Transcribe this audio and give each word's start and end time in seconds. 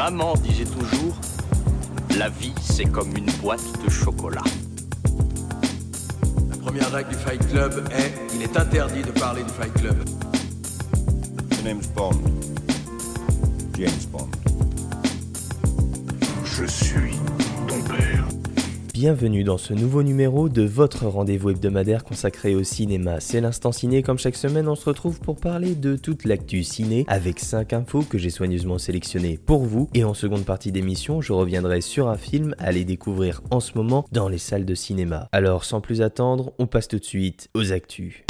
Maman 0.00 0.32
disait 0.36 0.64
toujours, 0.64 1.14
la 2.16 2.30
vie 2.30 2.54
c'est 2.62 2.86
comme 2.86 3.14
une 3.14 3.30
boîte 3.42 3.60
de 3.84 3.90
chocolat. 3.90 4.42
La 6.48 6.56
première 6.56 6.90
règle 6.90 7.10
du 7.10 7.16
Fight 7.16 7.46
Club 7.48 7.86
est 7.92 8.10
il 8.34 8.40
est 8.40 8.56
interdit 8.56 9.02
de 9.02 9.10
parler 9.10 9.42
du 9.42 9.50
Fight 9.50 9.74
Club. 9.74 10.02
The 11.50 11.64
name's 11.64 11.86
Bond. 11.88 12.22
James 13.74 14.06
Bond. 14.10 14.30
Je 16.46 16.64
suis. 16.64 17.18
Bienvenue 19.02 19.44
dans 19.44 19.56
ce 19.56 19.72
nouveau 19.72 20.02
numéro 20.02 20.50
de 20.50 20.60
votre 20.60 21.06
rendez-vous 21.06 21.48
hebdomadaire 21.48 22.04
consacré 22.04 22.54
au 22.54 22.64
cinéma. 22.64 23.18
C'est 23.18 23.40
l'instant 23.40 23.72
ciné, 23.72 24.02
comme 24.02 24.18
chaque 24.18 24.36
semaine 24.36 24.68
on 24.68 24.74
se 24.74 24.84
retrouve 24.84 25.20
pour 25.20 25.36
parler 25.36 25.74
de 25.74 25.96
toute 25.96 26.26
l'actu 26.26 26.62
ciné 26.62 27.06
avec 27.08 27.40
5 27.40 27.72
infos 27.72 28.02
que 28.02 28.18
j'ai 28.18 28.28
soigneusement 28.28 28.76
sélectionnées 28.76 29.38
pour 29.38 29.64
vous. 29.64 29.88
Et 29.94 30.04
en 30.04 30.12
seconde 30.12 30.44
partie 30.44 30.70
d'émission, 30.70 31.22
je 31.22 31.32
reviendrai 31.32 31.80
sur 31.80 32.08
un 32.08 32.18
film 32.18 32.54
à 32.58 32.64
aller 32.64 32.84
découvrir 32.84 33.40
en 33.50 33.60
ce 33.60 33.72
moment 33.74 34.04
dans 34.12 34.28
les 34.28 34.36
salles 34.36 34.66
de 34.66 34.74
cinéma. 34.74 35.30
Alors 35.32 35.64
sans 35.64 35.80
plus 35.80 36.02
attendre, 36.02 36.52
on 36.58 36.66
passe 36.66 36.86
tout 36.86 36.98
de 36.98 37.04
suite 37.04 37.48
aux 37.54 37.72
actus. 37.72 38.22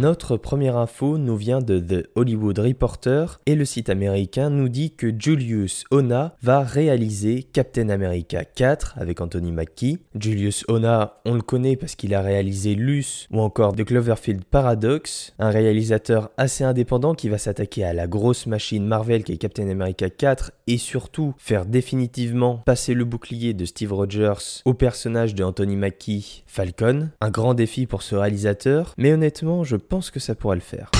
Notre 0.00 0.38
première 0.38 0.78
info 0.78 1.18
nous 1.18 1.36
vient 1.36 1.58
de 1.58 1.78
The 1.78 2.08
Hollywood 2.14 2.58
Reporter 2.58 3.38
et 3.44 3.54
le 3.54 3.66
site 3.66 3.90
américain 3.90 4.48
nous 4.48 4.70
dit 4.70 4.92
que 4.92 5.12
Julius 5.14 5.84
Ona 5.90 6.36
va 6.40 6.60
réaliser 6.60 7.42
Captain 7.42 7.90
America 7.90 8.46
4 8.46 8.94
avec 8.96 9.20
Anthony 9.20 9.52
Mackie. 9.52 9.98
Julius 10.18 10.64
Ona, 10.68 11.20
on 11.26 11.34
le 11.34 11.42
connaît 11.42 11.76
parce 11.76 11.96
qu'il 11.96 12.14
a 12.14 12.22
réalisé 12.22 12.74
Luce 12.76 13.28
ou 13.30 13.40
encore 13.42 13.76
The 13.76 13.84
Cloverfield 13.84 14.44
Paradox, 14.44 15.34
un 15.38 15.50
réalisateur 15.50 16.30
assez 16.38 16.64
indépendant 16.64 17.12
qui 17.12 17.28
va 17.28 17.36
s'attaquer 17.36 17.84
à 17.84 17.92
la 17.92 18.06
grosse 18.06 18.46
machine 18.46 18.86
Marvel 18.86 19.22
qui 19.22 19.32
est 19.32 19.36
Captain 19.36 19.68
America 19.68 20.08
4 20.08 20.50
et 20.66 20.78
surtout 20.78 21.34
faire 21.36 21.66
définitivement 21.66 22.62
passer 22.64 22.94
le 22.94 23.04
bouclier 23.04 23.52
de 23.52 23.66
Steve 23.66 23.92
Rogers 23.92 24.62
au 24.64 24.72
personnage 24.72 25.34
de 25.34 25.44
Anthony 25.44 25.76
Mackie 25.76 26.42
Falcon. 26.46 27.10
Un 27.20 27.30
grand 27.30 27.52
défi 27.52 27.84
pour 27.84 28.00
ce 28.00 28.14
réalisateur, 28.14 28.94
mais 28.96 29.12
honnêtement, 29.12 29.62
je 29.62 29.76
pense 29.90 30.10
que 30.10 30.20
ça 30.20 30.34
pourra 30.36 30.54
le 30.54 30.60
faire. 30.60 30.99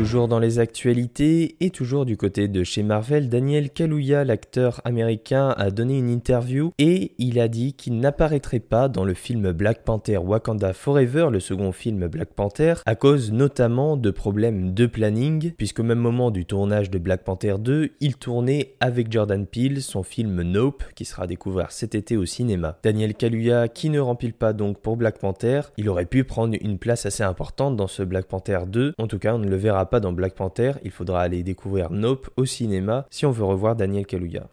Toujours 0.00 0.28
dans 0.28 0.38
les 0.38 0.58
actualités 0.60 1.56
et 1.60 1.68
toujours 1.68 2.06
du 2.06 2.16
côté 2.16 2.48
de 2.48 2.64
chez 2.64 2.82
Marvel, 2.82 3.28
Daniel 3.28 3.68
Kaluuya, 3.68 4.24
l'acteur 4.24 4.80
américain, 4.86 5.54
a 5.58 5.70
donné 5.70 5.98
une 5.98 6.08
interview 6.08 6.72
et 6.78 7.12
il 7.18 7.38
a 7.38 7.48
dit 7.48 7.74
qu'il 7.74 8.00
n'apparaîtrait 8.00 8.60
pas 8.60 8.88
dans 8.88 9.04
le 9.04 9.12
film 9.12 9.52
Black 9.52 9.84
Panther 9.84 10.16
Wakanda 10.16 10.72
Forever, 10.72 11.28
le 11.30 11.38
second 11.38 11.70
film 11.72 12.08
Black 12.08 12.30
Panther, 12.30 12.76
à 12.86 12.94
cause 12.94 13.30
notamment 13.30 13.98
de 13.98 14.10
problèmes 14.10 14.72
de 14.72 14.86
planning, 14.86 15.52
puisqu'au 15.58 15.82
même 15.82 15.98
moment 15.98 16.30
du 16.30 16.46
tournage 16.46 16.88
de 16.88 16.98
Black 16.98 17.22
Panther 17.22 17.56
2, 17.58 17.90
il 18.00 18.16
tournait 18.16 18.76
avec 18.80 19.12
Jordan 19.12 19.46
Peele 19.46 19.82
son 19.82 20.02
film 20.02 20.40
Nope, 20.40 20.82
qui 20.94 21.04
sera 21.04 21.26
découvert 21.26 21.72
cet 21.72 21.94
été 21.94 22.16
au 22.16 22.24
cinéma. 22.24 22.78
Daniel 22.82 23.12
Kaluuya, 23.12 23.68
qui 23.68 23.90
ne 23.90 24.00
remplit 24.00 24.32
pas 24.32 24.54
donc 24.54 24.78
pour 24.78 24.96
Black 24.96 25.18
Panther, 25.18 25.60
il 25.76 25.90
aurait 25.90 26.06
pu 26.06 26.24
prendre 26.24 26.56
une 26.58 26.78
place 26.78 27.04
assez 27.04 27.22
importante 27.22 27.76
dans 27.76 27.86
ce 27.86 28.02
Black 28.02 28.24
Panther 28.24 28.60
2, 28.66 28.94
en 28.96 29.06
tout 29.06 29.18
cas 29.18 29.34
on 29.34 29.38
ne 29.38 29.48
le 29.48 29.56
verra 29.56 29.89
pas 29.89 29.89
dans 29.98 30.12
Black 30.12 30.34
Panther, 30.34 30.74
il 30.84 30.92
faudra 30.92 31.22
aller 31.22 31.42
découvrir 31.42 31.90
Nope 31.90 32.30
au 32.36 32.44
cinéma 32.44 33.06
si 33.10 33.26
on 33.26 33.32
veut 33.32 33.44
revoir 33.44 33.74
Daniel 33.74 34.06
Kaluuya. 34.06 34.46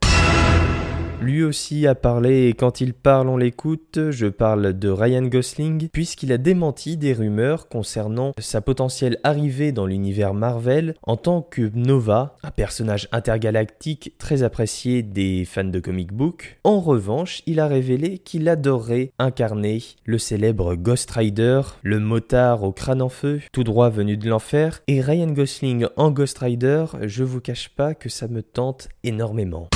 Lui 1.20 1.44
aussi 1.44 1.88
a 1.88 1.96
parlé 1.96 2.48
et 2.48 2.54
quand 2.54 2.80
il 2.80 2.94
parle 2.94 3.28
on 3.28 3.38
l'écoute, 3.38 4.12
je 4.12 4.28
parle 4.28 4.78
de 4.78 4.90
Ryan 4.90 5.23
Gosling 5.23 5.90
puisqu'il 5.90 6.32
a 6.32 6.38
démenti 6.38 6.96
des 6.96 7.14
rumeurs 7.14 7.70
concernant 7.70 8.34
sa 8.38 8.62
potentielle 8.62 9.18
arrivée 9.23 9.72
dans 9.72 9.88
l'univers 9.88 10.36
Marvel 10.36 10.94
en 11.02 11.18
tant 11.18 11.42
que 11.42 11.72
Nova, 11.73 12.36
un 12.44 12.52
personnage 12.52 13.10
intergalactique 13.12 14.14
très 14.20 14.44
apprécié 14.44 15.02
des 15.02 15.44
fans 15.44 15.64
de 15.64 15.80
comic 15.80 16.14
book. 16.14 16.60
En 16.64 16.80
revanche, 16.80 17.42
il 17.48 17.60
a 17.60 17.68
révélé 17.68 18.20
qu'il 18.20 18.48
adorerait 18.48 19.11
incarner 19.17 19.82
le 20.06 20.20
célèbre 20.20 20.76
Ghost 20.76 21.10
Rider, 21.10 21.61
le 21.82 22.00
motard 22.00 22.64
au 22.64 22.72
crâne 22.72 23.02
en 23.02 23.10
feu, 23.10 23.42
tout 23.52 23.64
droit 23.64 23.89
venu 23.89 24.17
de 24.17 24.30
l'enfer, 24.30 24.82
et 24.88 25.02
Ryan 25.02 25.32
Gosling 25.32 25.88
en 25.98 26.11
Ghost 26.11 26.38
Rider, 26.38 26.86
je 27.02 27.23
vous 27.23 27.42
cache 27.42 27.70
pas 27.70 27.95
que 27.95 28.08
ça 28.08 28.27
me 28.27 28.44
tente 28.44 28.88
énormément. 29.04 29.67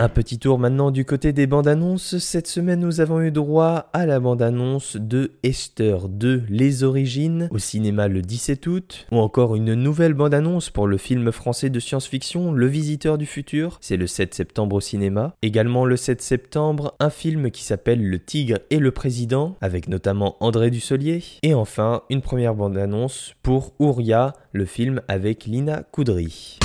Un 0.00 0.08
petit 0.08 0.38
tour 0.38 0.60
maintenant 0.60 0.92
du 0.92 1.04
côté 1.04 1.32
des 1.32 1.48
bandes 1.48 1.66
annonces. 1.66 2.18
Cette 2.18 2.46
semaine, 2.46 2.78
nous 2.78 3.00
avons 3.00 3.20
eu 3.20 3.32
droit 3.32 3.90
à 3.92 4.06
la 4.06 4.20
bande 4.20 4.42
annonce 4.42 4.96
de 4.96 5.32
Esther 5.42 6.08
2, 6.08 6.44
Les 6.48 6.84
Origines, 6.84 7.48
au 7.50 7.58
cinéma 7.58 8.06
le 8.06 8.22
17 8.22 8.64
août, 8.68 9.08
ou 9.10 9.16
encore 9.16 9.56
une 9.56 9.74
nouvelle 9.74 10.14
bande 10.14 10.34
annonce 10.34 10.70
pour 10.70 10.86
le 10.86 10.98
film 10.98 11.32
français 11.32 11.68
de 11.68 11.80
science-fiction 11.80 12.52
Le 12.52 12.66
Visiteur 12.66 13.18
du 13.18 13.26
Futur, 13.26 13.78
c'est 13.80 13.96
le 13.96 14.06
7 14.06 14.34
septembre 14.34 14.76
au 14.76 14.80
cinéma. 14.80 15.34
Également 15.42 15.84
le 15.84 15.96
7 15.96 16.22
septembre, 16.22 16.94
un 17.00 17.10
film 17.10 17.50
qui 17.50 17.64
s'appelle 17.64 18.08
Le 18.08 18.20
Tigre 18.20 18.60
et 18.70 18.78
le 18.78 18.92
Président, 18.92 19.56
avec 19.60 19.88
notamment 19.88 20.36
André 20.38 20.70
Dussolier. 20.70 21.24
Et 21.42 21.54
enfin, 21.54 22.02
une 22.08 22.22
première 22.22 22.54
bande 22.54 22.78
annonce 22.78 23.34
pour 23.42 23.72
Ouria, 23.80 24.32
le 24.52 24.64
film 24.64 25.02
avec 25.08 25.46
Lina 25.46 25.82
Coudry. 25.90 26.60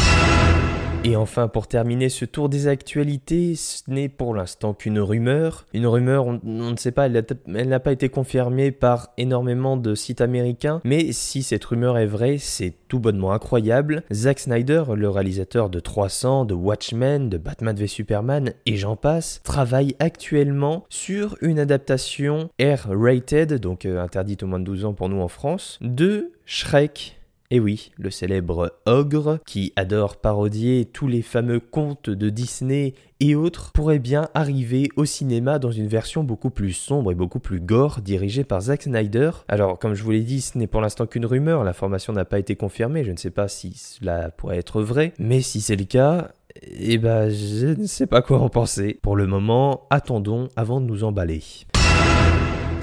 Et 1.05 1.17
enfin, 1.17 1.49
pour 1.49 1.67
terminer 1.67 2.07
ce 2.07 2.23
tour 2.23 2.47
des 2.47 2.67
actualités, 2.69 3.55
ce 3.55 3.81
n'est 3.89 4.07
pour 4.07 4.33
l'instant 4.33 4.73
qu'une 4.73 4.99
rumeur. 4.99 5.65
Une 5.73 5.85
rumeur, 5.85 6.27
on, 6.27 6.39
ne 6.43 6.77
sait 6.77 6.93
pas, 6.93 7.07
elle 7.07 7.67
n'a 7.67 7.79
pas 7.81 7.91
été 7.91 8.07
confirmée 8.07 8.71
par 8.71 9.09
énormément 9.17 9.75
de 9.75 9.95
sites 9.95 10.21
américains, 10.21 10.79
mais 10.85 11.11
si 11.11 11.43
cette 11.43 11.65
rumeur 11.65 11.97
est 11.97 12.05
vraie, 12.05 12.37
c'est 12.37 12.73
tout 12.87 12.99
bonnement 12.99 13.33
incroyable. 13.33 14.03
Zack 14.13 14.39
Snyder, 14.39 14.83
le 14.95 15.09
réalisateur 15.09 15.69
de 15.69 15.81
300, 15.81 16.45
de 16.45 16.53
Watchmen, 16.53 17.27
de 17.27 17.37
Batman 17.37 17.75
v 17.75 17.87
Superman 17.87 18.53
et 18.65 18.77
j'en 18.77 18.95
passe, 18.95 19.41
travaille 19.43 19.97
actuellement 19.99 20.85
sur 20.87 21.35
une 21.41 21.59
adaptation 21.59 22.49
R-rated, 22.61 23.55
donc 23.55 23.85
euh, 23.85 24.01
interdite 24.01 24.43
au 24.43 24.47
moins 24.47 24.59
de 24.59 24.65
12 24.65 24.85
ans 24.85 24.93
pour 24.93 25.09
nous 25.09 25.19
en 25.19 25.27
France, 25.27 25.79
de 25.81 26.31
Shrek. 26.45 27.17
Et 27.55 27.59
oui, 27.59 27.91
le 27.99 28.09
célèbre 28.09 28.79
ogre, 28.87 29.37
qui 29.45 29.73
adore 29.75 30.17
parodier 30.17 30.85
tous 30.85 31.07
les 31.07 31.21
fameux 31.21 31.59
contes 31.59 32.09
de 32.09 32.29
Disney 32.29 32.95
et 33.19 33.35
autres, 33.35 33.71
pourrait 33.73 33.99
bien 33.99 34.27
arriver 34.33 34.89
au 34.95 35.05
cinéma 35.05 35.59
dans 35.59 35.69
une 35.69 35.85
version 35.85 36.23
beaucoup 36.23 36.49
plus 36.49 36.73
sombre 36.73 37.11
et 37.11 37.15
beaucoup 37.15 37.37
plus 37.37 37.59
gore, 37.59 38.01
dirigée 38.01 38.43
par 38.43 38.61
Zack 38.61 38.81
Snyder. 38.81 39.29
Alors, 39.47 39.77
comme 39.77 39.93
je 39.93 40.01
vous 40.01 40.09
l'ai 40.09 40.23
dit, 40.23 40.41
ce 40.41 40.57
n'est 40.57 40.65
pour 40.65 40.81
l'instant 40.81 41.05
qu'une 41.05 41.27
rumeur, 41.27 41.63
l'information 41.63 42.11
n'a 42.11 42.25
pas 42.25 42.39
été 42.39 42.55
confirmée, 42.55 43.03
je 43.03 43.11
ne 43.11 43.17
sais 43.17 43.29
pas 43.29 43.47
si 43.47 43.73
cela 43.75 44.31
pourrait 44.31 44.57
être 44.57 44.81
vrai, 44.81 45.13
mais 45.19 45.41
si 45.41 45.61
c'est 45.61 45.75
le 45.75 45.85
cas, 45.85 46.31
eh 46.59 46.97
ben, 46.97 47.29
je 47.29 47.67
ne 47.67 47.85
sais 47.85 48.07
pas 48.07 48.23
quoi 48.23 48.39
en 48.39 48.49
penser. 48.49 48.97
Pour 49.03 49.15
le 49.15 49.27
moment, 49.27 49.85
attendons 49.91 50.47
avant 50.55 50.81
de 50.81 50.87
nous 50.87 51.03
emballer. 51.03 51.43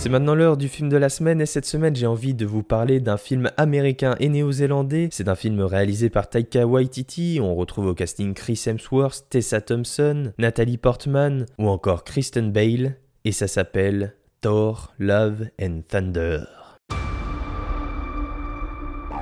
C'est 0.00 0.08
maintenant 0.08 0.34
l'heure 0.34 0.56
du 0.56 0.68
film 0.68 0.88
de 0.88 0.96
la 0.96 1.10
semaine 1.10 1.42
et 1.42 1.46
cette 1.46 1.66
semaine 1.66 1.94
j'ai 1.94 2.06
envie 2.06 2.32
de 2.32 2.46
vous 2.46 2.62
parler 2.62 3.00
d'un 3.00 3.18
film 3.18 3.50
américain 3.58 4.16
et 4.18 4.30
néo-zélandais. 4.30 5.10
C'est 5.12 5.28
un 5.28 5.34
film 5.34 5.60
réalisé 5.60 6.08
par 6.08 6.30
Taika 6.30 6.66
Waititi, 6.66 7.38
on 7.42 7.54
retrouve 7.54 7.88
au 7.88 7.94
casting 7.94 8.32
Chris 8.32 8.62
Hemsworth, 8.66 9.26
Tessa 9.28 9.60
Thompson, 9.60 10.32
Natalie 10.38 10.78
Portman 10.78 11.44
ou 11.58 11.68
encore 11.68 12.02
Kristen 12.04 12.50
Bale 12.50 12.96
et 13.26 13.32
ça 13.32 13.46
s'appelle 13.46 14.14
Thor, 14.40 14.94
Love 14.98 15.48
and 15.60 15.82
Thunder. 15.86 16.44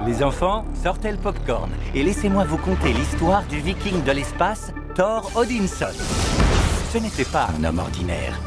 Les 0.06 0.22
enfants, 0.22 0.64
sortez 0.80 1.10
le 1.10 1.18
popcorn 1.18 1.70
et 1.92 2.04
laissez-moi 2.04 2.44
vous 2.44 2.58
conter 2.58 2.92
l'histoire 2.92 3.44
du 3.48 3.58
viking 3.58 4.04
de 4.04 4.12
l'espace, 4.12 4.72
Thor 4.94 5.28
Odinson. 5.34 5.86
Ce 6.92 6.98
n'était 6.98 7.24
pas 7.24 7.48
un 7.58 7.64
homme 7.64 7.80
ordinaire, 7.80 8.40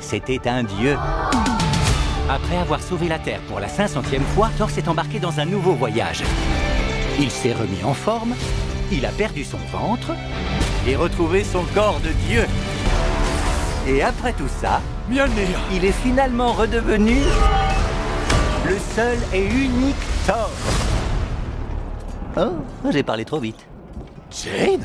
c'était 0.00 0.46
un 0.46 0.64
dieu. 0.64 0.94
Après 2.30 2.58
avoir 2.58 2.82
sauvé 2.82 3.08
la 3.08 3.18
Terre 3.18 3.40
pour 3.48 3.58
la 3.58 3.68
500e 3.68 4.20
fois, 4.34 4.50
Thor 4.58 4.68
s'est 4.68 4.86
embarqué 4.86 5.18
dans 5.18 5.40
un 5.40 5.46
nouveau 5.46 5.72
voyage. 5.72 6.22
Il 7.18 7.30
s'est 7.30 7.54
remis 7.54 7.82
en 7.84 7.94
forme, 7.94 8.34
il 8.92 9.06
a 9.06 9.08
perdu 9.10 9.44
son 9.44 9.58
ventre 9.72 10.12
et 10.86 10.94
retrouvé 10.94 11.42
son 11.42 11.64
corps 11.74 12.00
de 12.00 12.10
dieu. 12.28 12.44
Et 13.86 14.02
après 14.02 14.34
tout 14.34 14.48
ça, 14.60 14.82
Mjolnir 15.08 15.58
il 15.72 15.86
est 15.86 15.92
finalement 15.92 16.52
redevenu 16.52 17.16
le 18.66 18.76
seul 18.94 19.16
et 19.32 19.46
unique 19.46 19.96
Thor. 20.26 20.50
Oh, 22.36 22.90
j'ai 22.90 23.02
parlé 23.02 23.24
trop 23.24 23.40
vite. 23.40 23.66
Jane? 24.30 24.84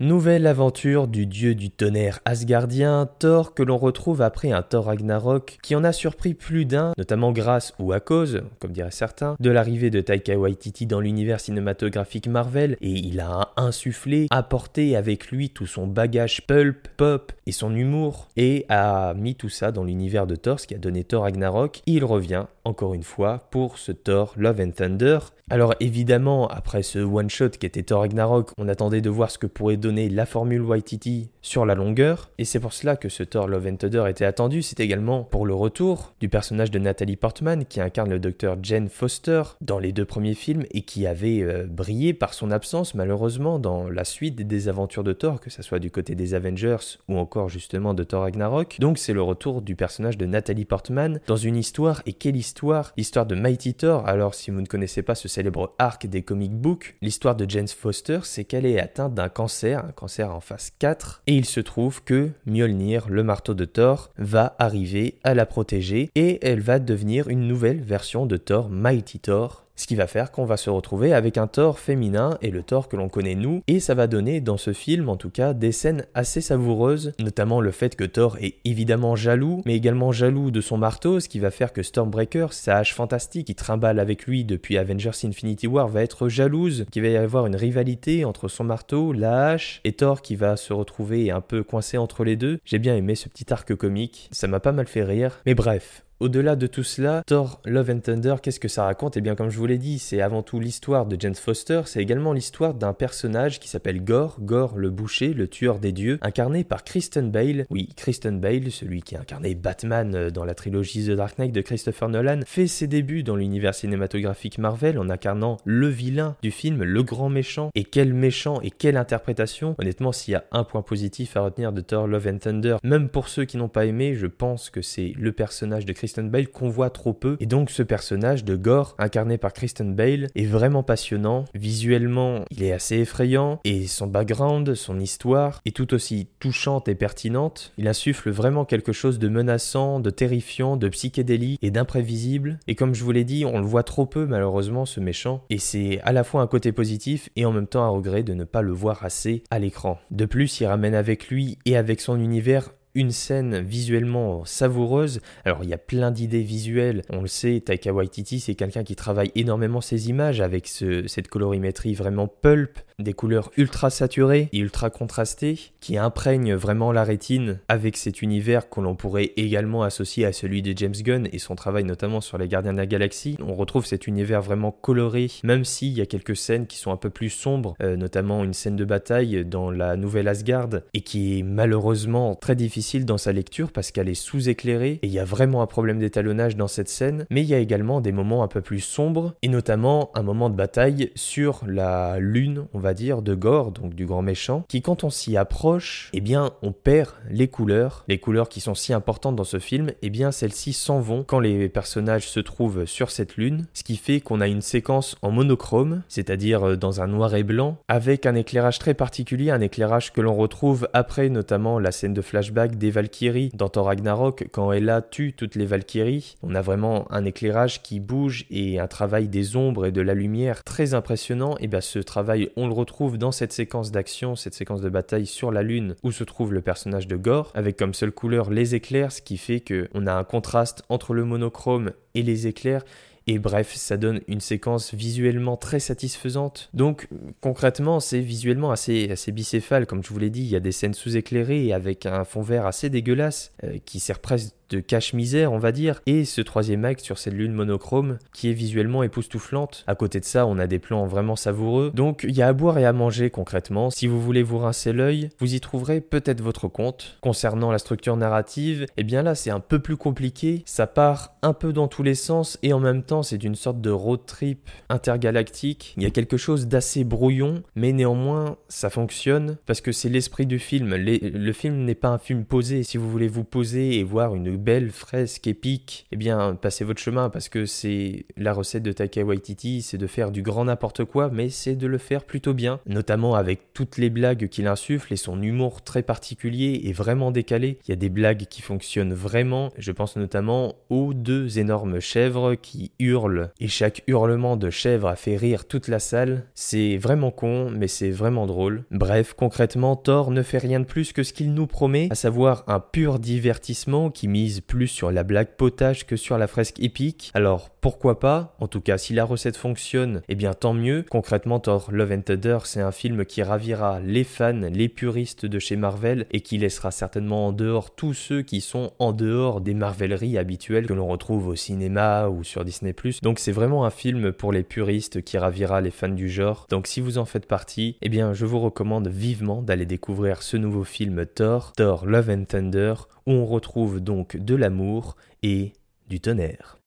Nouvelle 0.00 0.48
aventure 0.48 1.06
du 1.06 1.24
dieu 1.24 1.54
du 1.54 1.70
tonnerre 1.70 2.18
asgardien, 2.24 3.08
Thor 3.20 3.54
que 3.54 3.62
l'on 3.62 3.78
retrouve 3.78 4.22
après 4.22 4.50
un 4.50 4.60
Thor 4.60 4.86
Ragnarok 4.86 5.58
qui 5.62 5.76
en 5.76 5.84
a 5.84 5.92
surpris 5.92 6.34
plus 6.34 6.64
d'un, 6.64 6.92
notamment 6.98 7.30
grâce 7.30 7.74
ou 7.78 7.92
à 7.92 8.00
cause, 8.00 8.42
comme 8.58 8.72
diraient 8.72 8.90
certains, 8.90 9.36
de 9.38 9.50
l'arrivée 9.50 9.90
de 9.90 10.00
Taika 10.00 10.36
Waititi 10.36 10.86
dans 10.86 10.98
l'univers 10.98 11.38
cinématographique 11.38 12.26
Marvel 12.26 12.76
et 12.80 12.90
il 12.90 13.20
a 13.20 13.52
insufflé, 13.56 14.26
apporté 14.30 14.96
avec 14.96 15.30
lui 15.30 15.50
tout 15.50 15.66
son 15.66 15.86
bagage 15.86 16.44
pulp, 16.44 16.88
pop 16.96 17.32
et 17.46 17.52
son 17.52 17.72
humour 17.72 18.28
et 18.36 18.66
a 18.68 19.14
mis 19.14 19.36
tout 19.36 19.48
ça 19.48 19.70
dans 19.70 19.84
l'univers 19.84 20.26
de 20.26 20.34
Thor, 20.34 20.58
ce 20.58 20.66
qui 20.66 20.74
a 20.74 20.78
donné 20.78 21.04
Thor 21.04 21.22
Ragnarok. 21.22 21.82
il 21.86 22.04
revient 22.04 22.46
encore 22.64 22.94
une 22.94 23.02
fois 23.02 23.46
pour 23.50 23.78
ce 23.78 23.92
Thor 23.92 24.32
Love 24.36 24.60
and 24.60 24.70
Thunder. 24.70 25.18
Alors 25.50 25.74
évidemment, 25.78 26.48
après 26.48 26.82
ce 26.82 26.98
one-shot 26.98 27.50
qui 27.50 27.66
était 27.66 27.82
Thor 27.82 28.00
Ragnarok, 28.00 28.50
on 28.56 28.68
attendait 28.68 29.02
de 29.02 29.10
voir 29.10 29.30
ce 29.30 29.38
que 29.38 29.46
pourrait 29.46 29.76
donner 29.84 30.08
la 30.08 30.24
formule 30.24 30.64
YTT 30.66 31.28
sur 31.42 31.66
la 31.66 31.74
longueur, 31.74 32.30
et 32.38 32.46
c'est 32.46 32.58
pour 32.58 32.72
cela 32.72 32.96
que 32.96 33.10
ce 33.10 33.22
Thor 33.22 33.48
Love 33.48 33.66
and 33.66 33.76
Thunder 33.76 34.04
était 34.08 34.24
attendu, 34.24 34.62
c'est 34.62 34.80
également 34.80 35.24
pour 35.24 35.44
le 35.44 35.54
retour 35.54 36.14
du 36.20 36.30
personnage 36.30 36.70
de 36.70 36.78
Natalie 36.78 37.16
Portman 37.16 37.66
qui 37.66 37.82
incarne 37.82 38.08
le 38.08 38.18
docteur 38.18 38.56
Jane 38.62 38.88
Foster 38.88 39.42
dans 39.60 39.78
les 39.78 39.92
deux 39.92 40.06
premiers 40.06 40.32
films 40.32 40.64
et 40.70 40.80
qui 40.80 41.06
avait 41.06 41.42
euh, 41.42 41.66
brillé 41.68 42.14
par 42.14 42.32
son 42.32 42.50
absence 42.50 42.94
malheureusement 42.94 43.58
dans 43.58 43.90
la 43.90 44.04
suite 44.04 44.36
des 44.36 44.68
aventures 44.68 45.04
de 45.04 45.12
Thor, 45.12 45.38
que 45.38 45.50
ce 45.50 45.62
soit 45.62 45.80
du 45.80 45.90
côté 45.90 46.14
des 46.14 46.32
Avengers 46.32 46.98
ou 47.08 47.18
encore 47.18 47.50
justement 47.50 47.92
de 47.92 48.04
Thor 48.04 48.22
Ragnarok. 48.22 48.78
Donc 48.80 48.96
c'est 48.96 49.12
le 49.12 49.20
retour 49.20 49.60
du 49.60 49.76
personnage 49.76 50.16
de 50.16 50.24
Natalie 50.24 50.64
Portman 50.64 51.20
dans 51.26 51.36
une 51.36 51.56
histoire, 51.56 52.00
et 52.06 52.14
quelle 52.14 52.36
histoire? 52.36 52.94
L'histoire 52.96 53.26
de 53.26 53.34
Mighty 53.34 53.74
Thor, 53.74 54.08
alors 54.08 54.34
si 54.34 54.50
vous 54.50 54.62
ne 54.62 54.66
connaissez 54.66 55.02
pas 55.02 55.14
ce 55.14 55.28
célèbre 55.28 55.74
arc 55.78 56.06
des 56.06 56.22
comic 56.22 56.52
books, 56.52 56.96
l'histoire 57.02 57.36
de 57.36 57.44
Jane 57.46 57.68
Foster, 57.68 58.20
c'est 58.22 58.44
qu'elle 58.44 58.64
est 58.64 58.80
atteinte 58.80 59.12
d'un 59.12 59.28
cancer, 59.28 59.73
un 59.80 59.92
cancer 59.92 60.34
en 60.34 60.40
phase 60.40 60.70
4, 60.78 61.22
et 61.26 61.36
il 61.36 61.44
se 61.44 61.60
trouve 61.60 62.02
que 62.04 62.30
Mjolnir, 62.46 63.08
le 63.08 63.22
marteau 63.22 63.54
de 63.54 63.64
Thor, 63.64 64.10
va 64.18 64.54
arriver 64.58 65.18
à 65.24 65.34
la 65.34 65.46
protéger, 65.46 66.10
et 66.14 66.44
elle 66.46 66.60
va 66.60 66.78
devenir 66.78 67.28
une 67.28 67.48
nouvelle 67.48 67.80
version 67.80 68.26
de 68.26 68.36
Thor, 68.36 68.68
Mighty 68.68 69.18
Thor, 69.18 69.63
ce 69.76 69.86
qui 69.86 69.96
va 69.96 70.06
faire 70.06 70.30
qu'on 70.30 70.44
va 70.44 70.56
se 70.56 70.70
retrouver 70.70 71.12
avec 71.12 71.38
un 71.38 71.46
Thor 71.46 71.78
féminin 71.78 72.38
et 72.42 72.50
le 72.50 72.62
Thor 72.62 72.88
que 72.88 72.96
l'on 72.96 73.08
connaît 73.08 73.34
nous, 73.34 73.62
et 73.66 73.80
ça 73.80 73.94
va 73.94 74.06
donner 74.06 74.40
dans 74.40 74.56
ce 74.56 74.72
film 74.72 75.08
en 75.08 75.16
tout 75.16 75.30
cas 75.30 75.54
des 75.54 75.72
scènes 75.72 76.06
assez 76.14 76.40
savoureuses, 76.40 77.12
notamment 77.18 77.60
le 77.60 77.70
fait 77.70 77.96
que 77.96 78.04
Thor 78.04 78.36
est 78.40 78.56
évidemment 78.64 79.16
jaloux, 79.16 79.62
mais 79.66 79.74
également 79.74 80.12
jaloux 80.12 80.50
de 80.50 80.60
son 80.60 80.78
marteau, 80.78 81.20
ce 81.20 81.28
qui 81.28 81.38
va 81.38 81.50
faire 81.50 81.72
que 81.72 81.82
Stormbreaker, 81.82 82.52
sa 82.52 82.78
hache 82.78 82.94
fantastique 82.94 83.46
qui 83.46 83.54
trimballe 83.54 83.98
avec 83.98 84.26
lui 84.26 84.44
depuis 84.44 84.78
Avengers 84.78 85.24
Infinity 85.24 85.66
War, 85.66 85.88
va 85.88 86.02
être 86.02 86.28
jalouse, 86.28 86.86
qu'il 86.90 87.02
va 87.02 87.08
y 87.08 87.16
avoir 87.16 87.46
une 87.46 87.56
rivalité 87.56 88.24
entre 88.24 88.48
son 88.48 88.64
marteau, 88.64 89.12
la 89.12 89.48
hache, 89.48 89.80
et 89.84 89.92
Thor 89.92 90.22
qui 90.22 90.36
va 90.36 90.56
se 90.56 90.72
retrouver 90.72 91.30
un 91.30 91.40
peu 91.40 91.62
coincé 91.62 91.98
entre 91.98 92.24
les 92.24 92.36
deux. 92.36 92.58
J'ai 92.64 92.78
bien 92.78 92.96
aimé 92.96 93.14
ce 93.14 93.28
petit 93.28 93.52
arc 93.52 93.74
comique, 93.74 94.28
ça 94.30 94.46
m'a 94.46 94.60
pas 94.60 94.72
mal 94.72 94.86
fait 94.86 95.04
rire, 95.04 95.40
mais 95.46 95.54
bref, 95.54 96.04
au-delà 96.24 96.56
de 96.56 96.66
tout 96.66 96.82
cela, 96.82 97.22
Thor 97.26 97.60
Love 97.66 97.90
and 97.90 97.98
Thunder, 97.98 98.36
qu'est-ce 98.42 98.58
que 98.58 98.66
ça 98.66 98.84
raconte? 98.84 99.18
Eh 99.18 99.20
bien, 99.20 99.34
comme 99.34 99.50
je 99.50 99.58
vous 99.58 99.66
l'ai 99.66 99.76
dit, 99.76 99.98
c'est 99.98 100.22
avant 100.22 100.42
tout 100.42 100.58
l'histoire 100.58 101.04
de 101.04 101.20
Jane 101.20 101.34
Foster, 101.34 101.82
c'est 101.84 102.00
également 102.00 102.32
l'histoire 102.32 102.72
d'un 102.72 102.94
personnage 102.94 103.60
qui 103.60 103.68
s'appelle 103.68 104.02
Gore, 104.02 104.38
Gore 104.40 104.78
le 104.78 104.88
boucher, 104.88 105.34
le 105.34 105.48
tueur 105.48 105.78
des 105.78 105.92
dieux, 105.92 106.18
incarné 106.22 106.64
par 106.64 106.82
Kristen 106.82 107.30
Bale. 107.30 107.66
Oui, 107.68 107.90
Kristen 107.94 108.40
Bale, 108.40 108.70
celui 108.70 109.02
qui 109.02 109.16
a 109.16 109.20
incarné 109.20 109.54
Batman 109.54 110.14
euh, 110.14 110.30
dans 110.30 110.46
la 110.46 110.54
trilogie 110.54 111.08
The 111.08 111.10
Dark 111.10 111.38
Knight 111.38 111.52
de 111.52 111.60
Christopher 111.60 112.08
Nolan, 112.08 112.40
fait 112.46 112.68
ses 112.68 112.86
débuts 112.86 113.22
dans 113.22 113.36
l'univers 113.36 113.74
cinématographique 113.74 114.56
Marvel 114.56 114.98
en 114.98 115.10
incarnant 115.10 115.58
le 115.66 115.88
vilain 115.88 116.36
du 116.42 116.50
film, 116.50 116.84
le 116.84 117.02
grand 117.02 117.28
méchant. 117.28 117.68
Et 117.74 117.84
quel 117.84 118.14
méchant 118.14 118.62
et 118.62 118.70
quelle 118.70 118.96
interprétation 118.96 119.74
Honnêtement, 119.78 120.12
s'il 120.12 120.32
y 120.32 120.36
a 120.36 120.44
un 120.52 120.64
point 120.64 120.80
positif 120.80 121.36
à 121.36 121.42
retenir 121.42 121.74
de 121.74 121.82
Thor 121.82 122.06
Love 122.06 122.28
and 122.28 122.38
Thunder, 122.38 122.76
même 122.82 123.10
pour 123.10 123.28
ceux 123.28 123.44
qui 123.44 123.58
n'ont 123.58 123.68
pas 123.68 123.84
aimé, 123.84 124.14
je 124.14 124.26
pense 124.26 124.70
que 124.70 124.80
c'est 124.80 125.12
le 125.18 125.32
personnage 125.32 125.84
de 125.84 125.92
Kristen 125.92 126.13
Kristen 126.14 126.30
Bale 126.30 126.46
qu'on 126.46 126.68
voit 126.68 126.90
trop 126.90 127.12
peu. 127.12 127.36
Et 127.40 127.46
donc 127.46 127.70
ce 127.70 127.82
personnage 127.82 128.44
de 128.44 128.54
Gore, 128.54 128.94
incarné 128.98 129.36
par 129.36 129.52
Kristen 129.52 129.96
Bale, 129.96 130.28
est 130.36 130.44
vraiment 130.44 130.84
passionnant. 130.84 131.44
Visuellement, 131.54 132.44
il 132.52 132.62
est 132.62 132.70
assez 132.70 132.98
effrayant 132.98 133.58
et 133.64 133.88
son 133.88 134.06
background, 134.06 134.76
son 134.76 135.00
histoire 135.00 135.60
est 135.64 135.74
tout 135.74 135.92
aussi 135.92 136.28
touchante 136.38 136.86
et 136.86 136.94
pertinente. 136.94 137.72
Il 137.78 137.88
insuffle 137.88 138.30
vraiment 138.30 138.64
quelque 138.64 138.92
chose 138.92 139.18
de 139.18 139.26
menaçant, 139.26 139.98
de 139.98 140.10
terrifiant, 140.10 140.76
de 140.76 140.88
psychédélique 140.88 141.58
et 141.62 141.72
d'imprévisible. 141.72 142.60
Et 142.68 142.76
comme 142.76 142.94
je 142.94 143.02
vous 143.02 143.10
l'ai 143.10 143.24
dit, 143.24 143.44
on 143.44 143.58
le 143.58 143.66
voit 143.66 143.82
trop 143.82 144.06
peu 144.06 144.24
malheureusement 144.24 144.86
ce 144.86 145.00
méchant. 145.00 145.42
Et 145.50 145.58
c'est 145.58 146.00
à 146.04 146.12
la 146.12 146.22
fois 146.22 146.42
un 146.42 146.46
côté 146.46 146.70
positif 146.70 147.28
et 147.34 147.44
en 147.44 147.50
même 147.50 147.66
temps 147.66 147.82
un 147.82 147.88
regret 147.88 148.22
de 148.22 148.34
ne 148.34 148.44
pas 148.44 148.62
le 148.62 148.70
voir 148.70 149.04
assez 149.04 149.42
à 149.50 149.58
l'écran. 149.58 149.98
De 150.12 150.26
plus, 150.26 150.60
il 150.60 150.66
ramène 150.66 150.94
avec 150.94 151.26
lui 151.26 151.58
et 151.64 151.76
avec 151.76 152.00
son 152.00 152.20
univers 152.20 152.70
une 152.94 153.10
scène 153.10 153.60
visuellement 153.60 154.44
savoureuse. 154.44 155.20
Alors 155.44 155.64
il 155.64 155.68
y 155.68 155.74
a 155.74 155.78
plein 155.78 156.10
d'idées 156.10 156.42
visuelles, 156.42 157.02
on 157.10 157.22
le 157.22 157.26
sait, 157.26 157.60
Taika 157.64 157.92
Waititi 157.92 158.40
c'est 158.40 158.54
quelqu'un 158.54 158.84
qui 158.84 158.94
travaille 158.94 159.32
énormément 159.34 159.80
ses 159.80 160.08
images 160.08 160.40
avec 160.40 160.68
cette 160.68 161.28
colorimétrie 161.28 161.94
vraiment 161.94 162.28
pulp, 162.28 162.78
des 163.00 163.12
couleurs 163.12 163.50
ultra 163.56 163.90
saturées 163.90 164.48
et 164.52 164.58
ultra 164.58 164.90
contrastées 164.90 165.58
qui 165.80 165.98
imprègnent 165.98 166.54
vraiment 166.54 166.92
la 166.92 167.02
rétine 167.02 167.58
avec 167.68 167.96
cet 167.96 168.22
univers 168.22 168.68
que 168.68 168.80
l'on 168.80 168.94
pourrait 168.94 169.32
également 169.36 169.82
associer 169.82 170.24
à 170.24 170.32
celui 170.32 170.62
de 170.62 170.76
James 170.76 170.94
Gunn 170.94 171.28
et 171.32 171.38
son 171.38 171.56
travail 171.56 171.82
notamment 171.82 172.20
sur 172.20 172.38
les 172.38 172.46
Gardiens 172.46 172.72
de 172.72 172.78
la 172.78 172.86
Galaxie. 172.86 173.36
On 173.44 173.54
retrouve 173.54 173.84
cet 173.84 174.06
univers 174.06 174.42
vraiment 174.42 174.70
coloré, 174.70 175.28
même 175.42 175.64
s'il 175.64 175.92
y 175.92 176.00
a 176.00 176.06
quelques 176.06 176.36
scènes 176.36 176.66
qui 176.66 176.78
sont 176.78 176.92
un 176.92 176.96
peu 176.96 177.10
plus 177.10 177.30
sombres, 177.30 177.74
euh, 177.82 177.96
notamment 177.96 178.44
une 178.44 178.54
scène 178.54 178.76
de 178.76 178.84
bataille 178.84 179.44
dans 179.44 179.70
la 179.72 179.96
nouvelle 179.96 180.28
Asgard 180.28 180.68
et 180.92 181.00
qui 181.00 181.38
est 181.38 181.42
malheureusement 181.42 182.36
très 182.36 182.54
difficile 182.54 182.83
dans 182.92 183.18
sa 183.18 183.32
lecture 183.32 183.72
parce 183.72 183.90
qu'elle 183.90 184.08
est 184.08 184.14
sous-éclairée 184.14 185.00
et 185.02 185.06
il 185.06 185.10
y 185.10 185.18
a 185.18 185.24
vraiment 185.24 185.62
un 185.62 185.66
problème 185.66 185.98
d'étalonnage 185.98 186.54
dans 186.54 186.68
cette 186.68 186.88
scène, 186.88 187.24
mais 187.30 187.42
il 187.42 187.48
y 187.48 187.54
a 187.54 187.58
également 187.58 188.00
des 188.00 188.12
moments 188.12 188.42
un 188.42 188.48
peu 188.48 188.60
plus 188.60 188.80
sombres 188.80 189.34
et 189.42 189.48
notamment 189.48 190.10
un 190.14 190.22
moment 190.22 190.50
de 190.50 190.54
bataille 190.54 191.10
sur 191.14 191.62
la 191.66 192.18
lune, 192.20 192.66
on 192.74 192.78
va 192.78 192.94
dire, 192.94 193.22
de 193.22 193.34
Gore, 193.34 193.72
donc 193.72 193.94
du 193.94 194.06
grand 194.06 194.22
méchant, 194.22 194.64
qui 194.68 194.82
quand 194.82 195.02
on 195.02 195.10
s'y 195.10 195.36
approche, 195.36 196.10
eh 196.12 196.20
bien, 196.20 196.52
on 196.62 196.72
perd 196.72 197.10
les 197.30 197.48
couleurs, 197.48 198.04
les 198.06 198.18
couleurs 198.18 198.48
qui 198.48 198.60
sont 198.60 198.74
si 198.74 198.92
importantes 198.92 199.36
dans 199.36 199.44
ce 199.44 199.58
film, 199.58 199.90
eh 200.02 200.10
bien, 200.10 200.30
celles-ci 200.30 200.74
s'en 200.74 201.00
vont 201.00 201.24
quand 201.24 201.40
les 201.40 201.68
personnages 201.68 202.28
se 202.28 202.40
trouvent 202.40 202.84
sur 202.84 203.10
cette 203.10 203.36
lune, 203.36 203.66
ce 203.72 203.82
qui 203.82 203.96
fait 203.96 204.20
qu'on 204.20 204.40
a 204.40 204.46
une 204.46 204.60
séquence 204.60 205.16
en 205.22 205.30
monochrome, 205.30 206.02
c'est-à-dire 206.08 206.68
euh, 206.68 206.76
dans 206.76 207.00
un 207.00 207.06
noir 207.06 207.34
et 207.34 207.42
blanc, 207.42 207.78
avec 207.88 208.26
un 208.26 208.34
éclairage 208.34 208.78
très 208.78 208.94
particulier, 208.94 209.50
un 209.50 209.60
éclairage 209.60 210.12
que 210.12 210.20
l'on 210.20 210.34
retrouve 210.34 210.86
après 210.92 211.30
notamment 211.30 211.78
la 211.78 211.92
scène 211.92 212.14
de 212.14 212.20
flashback 212.20 212.73
des 212.76 212.90
Valkyries 212.90 213.50
dans 213.54 213.68
Thor 213.68 213.86
Ragnarok, 213.86 214.48
quand 214.52 214.72
Ella 214.72 215.02
tue 215.02 215.32
toutes 215.32 215.54
les 215.54 215.66
Valkyries, 215.66 216.36
on 216.42 216.54
a 216.54 216.60
vraiment 216.60 217.10
un 217.10 217.24
éclairage 217.24 217.82
qui 217.82 218.00
bouge 218.00 218.46
et 218.50 218.78
un 218.78 218.86
travail 218.86 219.28
des 219.28 219.56
ombres 219.56 219.86
et 219.86 219.92
de 219.92 220.00
la 220.00 220.14
lumière 220.14 220.62
très 220.64 220.94
impressionnant, 220.94 221.56
et 221.60 221.66
bien 221.66 221.80
ce 221.80 221.98
travail 221.98 222.50
on 222.56 222.66
le 222.66 222.74
retrouve 222.74 223.18
dans 223.18 223.32
cette 223.32 223.52
séquence 223.52 223.90
d'action, 223.90 224.36
cette 224.36 224.54
séquence 224.54 224.80
de 224.80 224.88
bataille 224.88 225.26
sur 225.26 225.52
la 225.52 225.62
lune 225.62 225.94
où 226.02 226.12
se 226.12 226.24
trouve 226.24 226.52
le 226.52 226.60
personnage 226.60 227.06
de 227.06 227.16
Gore, 227.16 227.50
avec 227.54 227.76
comme 227.76 227.94
seule 227.94 228.12
couleur 228.12 228.50
les 228.50 228.74
éclairs, 228.74 229.12
ce 229.12 229.22
qui 229.22 229.36
fait 229.36 229.60
qu'on 229.60 230.06
a 230.06 230.14
un 230.14 230.24
contraste 230.24 230.82
entre 230.88 231.14
le 231.14 231.24
monochrome 231.24 231.92
et 232.14 232.22
les 232.22 232.46
éclairs. 232.46 232.84
Et 233.26 233.38
bref, 233.38 233.74
ça 233.74 233.96
donne 233.96 234.20
une 234.28 234.40
séquence 234.40 234.92
visuellement 234.92 235.56
très 235.56 235.80
satisfaisante. 235.80 236.68
Donc 236.74 237.08
concrètement, 237.40 237.98
c'est 238.00 238.20
visuellement 238.20 238.70
assez, 238.70 239.10
assez 239.10 239.32
bicéphale. 239.32 239.86
Comme 239.86 240.04
je 240.04 240.10
vous 240.10 240.18
l'ai 240.18 240.30
dit, 240.30 240.42
il 240.42 240.50
y 240.50 240.56
a 240.56 240.60
des 240.60 240.72
scènes 240.72 240.94
sous-éclairées 240.94 241.72
avec 241.72 242.04
un 242.04 242.24
fond 242.24 242.42
vert 242.42 242.66
assez 242.66 242.90
dégueulasse 242.90 243.52
euh, 243.64 243.78
qui 243.84 243.98
sert 243.98 244.18
presque 244.18 244.52
de 244.70 244.80
cache-misère, 244.80 245.52
on 245.52 245.58
va 245.58 245.72
dire, 245.72 246.00
et 246.06 246.24
ce 246.24 246.40
troisième 246.40 246.84
acte 246.84 247.00
sur 247.00 247.18
cette 247.18 247.34
lune 247.34 247.52
monochrome 247.52 248.18
qui 248.32 248.50
est 248.50 248.54
visuellement 248.54 249.02
époustouflante. 249.02 249.84
À 249.86 249.94
côté 249.94 250.20
de 250.20 250.24
ça, 250.24 250.46
on 250.46 250.58
a 250.58 250.66
des 250.66 250.78
plans 250.78 251.06
vraiment 251.06 251.36
savoureux. 251.36 251.90
Donc, 251.94 252.24
il 252.28 252.34
y 252.36 252.42
a 252.42 252.48
à 252.48 252.52
boire 252.52 252.78
et 252.78 252.84
à 252.84 252.92
manger 252.92 253.30
concrètement. 253.30 253.90
Si 253.90 254.06
vous 254.06 254.20
voulez 254.20 254.42
vous 254.42 254.58
rincer 254.58 254.92
l'œil, 254.92 255.30
vous 255.38 255.54
y 255.54 255.60
trouverez 255.60 256.00
peut-être 256.00 256.40
votre 256.40 256.68
compte. 256.68 257.18
Concernant 257.20 257.70
la 257.70 257.78
structure 257.78 258.16
narrative, 258.16 258.86
eh 258.96 259.02
bien 259.02 259.22
là, 259.22 259.34
c'est 259.34 259.50
un 259.50 259.60
peu 259.60 259.78
plus 259.78 259.96
compliqué. 259.96 260.62
Ça 260.66 260.86
part 260.86 261.36
un 261.42 261.52
peu 261.52 261.72
dans 261.72 261.88
tous 261.88 262.02
les 262.02 262.14
sens 262.14 262.58
et 262.62 262.72
en 262.72 262.80
même 262.80 263.02
temps, 263.02 263.22
c'est 263.22 263.42
une 263.44 263.54
sorte 263.54 263.80
de 263.80 263.90
road 263.90 264.20
trip 264.26 264.70
intergalactique. 264.88 265.94
Il 265.96 266.02
y 266.02 266.06
a 266.06 266.10
quelque 266.10 266.36
chose 266.36 266.66
d'assez 266.66 267.04
brouillon, 267.04 267.62
mais 267.74 267.92
néanmoins, 267.92 268.56
ça 268.68 268.90
fonctionne 268.90 269.56
parce 269.66 269.80
que 269.80 269.92
c'est 269.92 270.08
l'esprit 270.08 270.46
du 270.46 270.58
film. 270.58 270.94
le 270.94 271.52
film 271.52 271.84
n'est 271.84 271.94
pas 271.94 272.08
un 272.08 272.18
film 272.18 272.44
posé. 272.44 272.82
Si 272.82 272.96
vous 272.96 273.10
voulez 273.10 273.28
vous 273.28 273.44
poser 273.44 273.98
et 273.98 274.04
voir 274.04 274.34
une 274.34 274.48
belles 274.56 274.90
fresques 274.90 275.46
épiques, 275.46 276.06
eh 276.12 276.16
bien, 276.16 276.56
passez 276.60 276.84
votre 276.84 277.00
chemin 277.00 277.30
parce 277.30 277.48
que 277.48 277.66
c'est 277.66 278.26
la 278.36 278.52
recette 278.52 278.82
de 278.82 278.92
Taika 278.92 279.22
Waititi, 279.22 279.82
c'est 279.82 279.98
de 279.98 280.06
faire 280.06 280.30
du 280.30 280.42
grand 280.42 280.64
n'importe 280.64 281.04
quoi, 281.04 281.30
mais 281.32 281.50
c'est 281.50 281.76
de 281.76 281.86
le 281.86 281.98
faire 281.98 282.24
plutôt 282.24 282.54
bien, 282.54 282.80
notamment 282.86 283.34
avec 283.34 283.72
toutes 283.74 283.98
les 283.98 284.10
blagues 284.10 284.48
qu'il 284.48 284.66
insuffle 284.66 285.12
et 285.12 285.16
son 285.16 285.42
humour 285.42 285.82
très 285.82 286.02
particulier 286.02 286.82
et 286.84 286.92
vraiment 286.92 287.30
décalé. 287.30 287.78
Il 287.86 287.90
y 287.90 287.92
a 287.92 287.96
des 287.96 288.08
blagues 288.08 288.46
qui 288.46 288.62
fonctionnent 288.62 289.14
vraiment, 289.14 289.72
je 289.78 289.92
pense 289.92 290.16
notamment 290.16 290.74
aux 290.90 291.14
deux 291.14 291.58
énormes 291.58 292.00
chèvres 292.00 292.54
qui 292.54 292.92
hurlent, 292.98 293.50
et 293.60 293.68
chaque 293.68 294.02
hurlement 294.06 294.56
de 294.56 294.70
chèvre 294.70 295.08
a 295.08 295.16
fait 295.16 295.36
rire 295.36 295.66
toute 295.66 295.88
la 295.88 295.98
salle. 295.98 296.44
C'est 296.54 296.96
vraiment 296.96 297.30
con, 297.30 297.70
mais 297.70 297.88
c'est 297.88 298.10
vraiment 298.10 298.46
drôle. 298.46 298.84
Bref, 298.90 299.34
concrètement, 299.36 299.96
Thor 299.96 300.30
ne 300.30 300.42
fait 300.42 300.58
rien 300.58 300.80
de 300.80 300.84
plus 300.84 301.12
que 301.12 301.22
ce 301.22 301.32
qu'il 301.32 301.54
nous 301.54 301.66
promet, 301.66 302.08
à 302.10 302.14
savoir 302.14 302.64
un 302.68 302.80
pur 302.80 303.18
divertissement 303.18 304.10
qui 304.10 304.28
mise 304.28 304.43
plus 304.66 304.88
sur 304.88 305.10
la 305.10 305.22
blague 305.22 305.56
potage 305.56 306.06
que 306.06 306.16
sur 306.16 306.38
la 306.38 306.46
fresque 306.46 306.80
épique. 306.80 307.30
Alors 307.34 307.70
pourquoi 307.80 308.18
pas? 308.18 308.56
En 308.60 308.66
tout 308.66 308.80
cas, 308.80 308.96
si 308.96 309.12
la 309.12 309.24
recette 309.24 309.56
fonctionne, 309.56 310.22
eh 310.28 310.34
bien 310.34 310.54
tant 310.54 310.72
mieux. 310.72 311.04
Concrètement, 311.10 311.60
Thor 311.60 311.90
Love 311.92 312.12
and 312.12 312.22
Thunder, 312.22 312.58
c'est 312.64 312.80
un 312.80 312.92
film 312.92 313.24
qui 313.26 313.42
ravira 313.42 314.00
les 314.00 314.24
fans, 314.24 314.52
les 314.72 314.88
puristes 314.88 315.44
de 315.44 315.58
chez 315.58 315.76
Marvel 315.76 316.26
et 316.30 316.40
qui 316.40 316.56
laissera 316.56 316.90
certainement 316.90 317.48
en 317.48 317.52
dehors 317.52 317.94
tous 317.94 318.14
ceux 318.14 318.42
qui 318.42 318.60
sont 318.60 318.92
en 318.98 319.12
dehors 319.12 319.60
des 319.60 319.74
Marveleries 319.74 320.38
habituelles 320.38 320.86
que 320.86 320.94
l'on 320.94 321.08
retrouve 321.08 321.48
au 321.48 321.56
cinéma 321.56 322.28
ou 322.28 322.42
sur 322.42 322.64
Disney+. 322.64 322.94
Donc 323.22 323.38
c'est 323.38 323.52
vraiment 323.52 323.84
un 323.84 323.90
film 323.90 324.32
pour 324.32 324.52
les 324.52 324.62
puristes 324.62 325.22
qui 325.22 325.36
ravira 325.36 325.80
les 325.80 325.90
fans 325.90 326.08
du 326.08 326.30
genre. 326.30 326.66
Donc 326.70 326.86
si 326.86 327.00
vous 327.00 327.18
en 327.18 327.24
faites 327.24 327.46
partie, 327.46 327.98
eh 328.00 328.08
bien 328.08 328.32
je 328.32 328.46
vous 328.46 328.60
recommande 328.60 329.08
vivement 329.08 329.62
d'aller 329.62 329.86
découvrir 329.86 330.42
ce 330.42 330.56
nouveau 330.56 330.84
film 330.84 331.26
Thor, 331.26 331.72
Thor 331.76 332.06
Love 332.06 332.30
and 332.30 332.44
Thunder, 332.44 332.94
où 333.26 333.32
on 333.32 333.46
retrouve 333.46 334.00
donc 334.00 334.36
de 334.36 334.54
l'amour 334.54 335.16
et 335.42 335.72
du 336.08 336.20
tonnerre. 336.20 336.78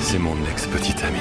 C'est 0.00 0.18
mon 0.18 0.34
ex-petite 0.50 1.02
amie. 1.04 1.18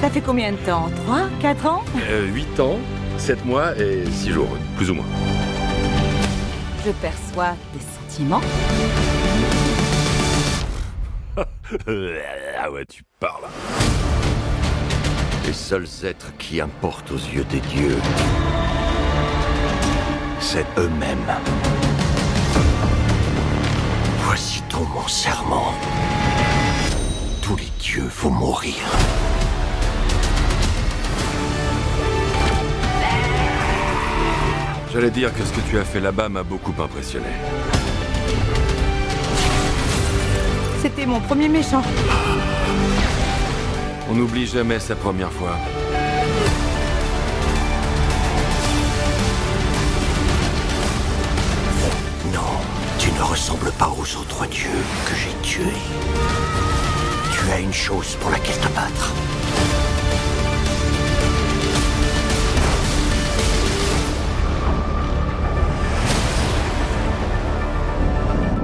Ça 0.00 0.10
fait 0.10 0.20
combien 0.20 0.52
de 0.52 0.56
temps? 0.58 0.88
3 1.06 1.28
4 1.40 1.66
ans? 1.66 1.82
Euh, 2.08 2.26
8 2.26 2.60
ans, 2.60 2.78
7 3.16 3.44
mois 3.44 3.76
et 3.78 4.04
6 4.06 4.30
jours, 4.30 4.48
plus 4.76 4.90
ou 4.90 4.94
moins. 4.94 5.06
Je 6.84 6.92
perçois 6.92 7.56
des 7.74 7.80
sentiments. 7.80 8.40
ah 12.58 12.70
ouais, 12.70 12.84
tu 12.86 13.02
parles. 13.18 13.44
Les 15.46 15.52
seuls 15.52 15.86
êtres 16.04 16.36
qui 16.38 16.60
importent 16.60 17.10
aux 17.10 17.16
yeux 17.16 17.44
des 17.44 17.60
dieux, 17.60 17.96
c'est 20.40 20.66
eux-mêmes. 20.76 21.32
Voici 24.18 24.62
donc 24.70 24.88
mon 24.94 25.08
serment. 25.08 25.74
Tous 27.42 27.56
les 27.56 27.70
dieux 27.80 28.08
vont 28.20 28.30
mourir. 28.30 28.74
J'allais 34.92 35.10
dire 35.10 35.32
que 35.34 35.44
ce 35.44 35.52
que 35.52 35.60
tu 35.68 35.78
as 35.78 35.84
fait 35.84 36.00
là-bas 36.00 36.28
m'a 36.28 36.42
beaucoup 36.42 36.74
impressionné. 36.82 37.26
C'était 40.82 41.06
mon 41.06 41.20
premier 41.20 41.48
méchant. 41.48 41.82
On 44.10 44.14
n'oublie 44.14 44.46
jamais 44.46 44.78
sa 44.80 44.96
première 44.96 45.32
fois. 45.32 45.56
Aux 54.08 54.20
autres 54.20 54.46
dieux 54.46 54.70
que 55.06 55.14
j'ai 55.14 55.34
tués. 55.42 55.62
Tu 57.32 57.50
as 57.50 57.60
une 57.60 57.72
chose 57.72 58.16
pour 58.20 58.30
laquelle 58.30 58.58
te 58.58 58.68
battre. 58.68 59.12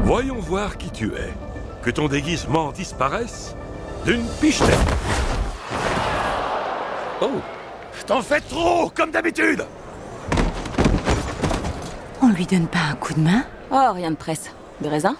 Voyons 0.04 0.38
voir 0.38 0.76
qui 0.76 0.90
tu 0.90 1.08
es. 1.14 1.32
Que 1.82 1.90
ton 1.90 2.08
déguisement 2.08 2.72
disparaisse 2.72 3.54
d'une 4.06 4.26
pichenette. 4.40 4.78
Oh, 7.20 7.40
t'en 8.06 8.22
fais 8.22 8.40
trop, 8.40 8.90
comme 8.90 9.10
d'habitude 9.10 9.64
On 12.22 12.28
lui 12.28 12.46
donne 12.46 12.66
pas 12.66 12.90
un 12.92 12.94
coup 12.94 13.14
de 13.14 13.20
main? 13.20 13.44
Oh, 13.70 13.92
rien 13.92 14.10
de 14.10 14.16
presse. 14.16 14.50
De 14.80 14.88
raisin 14.88 15.16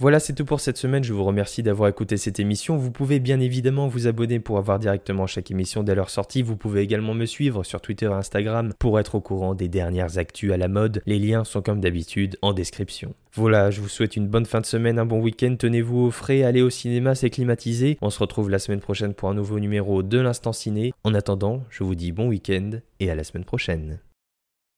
Voilà, 0.00 0.18
c'est 0.18 0.32
tout 0.32 0.46
pour 0.46 0.60
cette 0.60 0.78
semaine. 0.78 1.04
Je 1.04 1.12
vous 1.12 1.24
remercie 1.24 1.62
d'avoir 1.62 1.86
écouté 1.90 2.16
cette 2.16 2.40
émission. 2.40 2.78
Vous 2.78 2.90
pouvez 2.90 3.20
bien 3.20 3.38
évidemment 3.38 3.86
vous 3.86 4.06
abonner 4.06 4.40
pour 4.40 4.56
avoir 4.56 4.78
directement 4.78 5.26
chaque 5.26 5.50
émission 5.50 5.82
dès 5.82 5.94
leur 5.94 6.08
sortie. 6.08 6.40
Vous 6.40 6.56
pouvez 6.56 6.80
également 6.80 7.12
me 7.12 7.26
suivre 7.26 7.64
sur 7.64 7.82
Twitter 7.82 8.06
et 8.06 8.14
Instagram 8.14 8.72
pour 8.78 8.98
être 8.98 9.16
au 9.16 9.20
courant 9.20 9.54
des 9.54 9.68
dernières 9.68 10.16
actus 10.16 10.52
à 10.52 10.56
la 10.56 10.68
mode. 10.68 11.02
Les 11.04 11.18
liens 11.18 11.44
sont 11.44 11.60
comme 11.60 11.82
d'habitude 11.82 12.38
en 12.40 12.54
description. 12.54 13.14
Voilà, 13.34 13.70
je 13.70 13.82
vous 13.82 13.90
souhaite 13.90 14.16
une 14.16 14.26
bonne 14.26 14.46
fin 14.46 14.62
de 14.62 14.66
semaine, 14.66 14.98
un 14.98 15.04
bon 15.04 15.20
week-end. 15.20 15.54
Tenez-vous 15.58 15.98
au 15.98 16.10
frais, 16.10 16.44
allez 16.44 16.62
au 16.62 16.70
cinéma, 16.70 17.14
c'est 17.14 17.28
climatisé. 17.28 17.98
On 18.00 18.08
se 18.08 18.20
retrouve 18.20 18.48
la 18.48 18.58
semaine 18.58 18.80
prochaine 18.80 19.12
pour 19.12 19.28
un 19.28 19.34
nouveau 19.34 19.60
numéro 19.60 20.02
de 20.02 20.18
l'Instant 20.18 20.54
Ciné. 20.54 20.94
En 21.04 21.12
attendant, 21.12 21.62
je 21.68 21.84
vous 21.84 21.94
dis 21.94 22.12
bon 22.12 22.28
week-end 22.28 22.70
et 23.00 23.10
à 23.10 23.14
la 23.14 23.22
semaine 23.22 23.44
prochaine. 23.44 23.98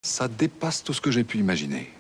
Ça 0.05 0.26
dépasse 0.26 0.83
tout 0.83 0.93
ce 0.93 1.00
que 1.00 1.12
j'ai 1.12 1.23
pu 1.23 1.38
imaginer. 1.38 1.93